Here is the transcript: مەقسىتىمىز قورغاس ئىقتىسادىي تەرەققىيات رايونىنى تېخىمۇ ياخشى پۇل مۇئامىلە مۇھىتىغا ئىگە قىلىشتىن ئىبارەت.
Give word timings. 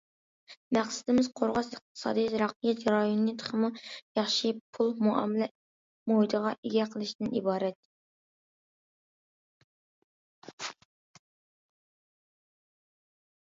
مەقسىتىمىز 0.75 1.27
قورغاس 1.39 1.67
ئىقتىسادىي 1.75 2.29
تەرەققىيات 2.35 2.81
رايونىنى 2.95 3.35
تېخىمۇ 3.43 3.69
ياخشى 4.21 4.53
پۇل 4.77 4.89
مۇئامىلە 5.09 5.49
مۇھىتىغا 6.13 6.55
ئىگە 6.55 6.87
قىلىشتىن 6.95 7.37
ئىبارەت. 7.43 7.79